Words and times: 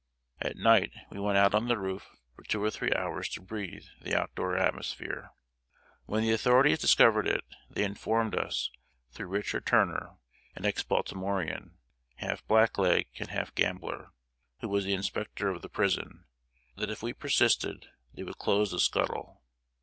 At 0.41 0.57
night 0.57 0.91
we 1.11 1.19
went 1.19 1.37
out 1.37 1.53
on 1.53 1.67
the 1.67 1.77
roof 1.77 2.09
for 2.35 2.41
two 2.43 2.63
or 2.63 2.71
three 2.71 2.91
hours 2.95 3.29
to 3.29 3.39
breathe 3.39 3.85
the 4.01 4.19
out 4.19 4.33
door 4.33 4.57
atmosphere. 4.57 5.29
When 6.05 6.23
the 6.23 6.31
authorities 6.31 6.79
discovered 6.79 7.27
it, 7.27 7.43
they 7.69 7.83
informed 7.83 8.33
us, 8.35 8.71
through 9.11 9.27
Richard 9.27 9.67
Turner 9.67 10.17
an 10.55 10.65
ex 10.65 10.81
Baltimorean, 10.81 11.77
half 12.15 12.43
black 12.47 12.79
leg 12.79 13.09
and 13.19 13.29
half 13.29 13.53
gambler, 13.53 14.09
who 14.61 14.69
was 14.69 14.87
inspector 14.87 15.49
of 15.49 15.61
the 15.61 15.69
prison 15.69 16.25
that 16.77 16.89
if 16.89 17.03
we 17.03 17.13
persisted, 17.13 17.85
they 18.11 18.23
would 18.23 18.39
close 18.39 18.71
the 18.71 18.79
scuttle. 18.79 19.43